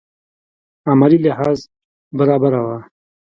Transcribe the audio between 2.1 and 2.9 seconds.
برابره وه.